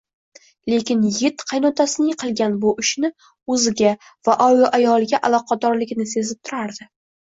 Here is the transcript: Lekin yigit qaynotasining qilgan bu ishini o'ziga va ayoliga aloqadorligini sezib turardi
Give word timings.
Lekin 0.71 1.03
yigit 1.07 1.43
qaynotasining 1.51 2.17
qilgan 2.25 2.57
bu 2.65 2.73
ishini 2.87 3.13
o'ziga 3.59 3.95
va 4.33 4.41
ayoliga 4.75 5.25
aloqadorligini 5.33 6.13
sezib 6.19 6.47
turardi 6.47 6.95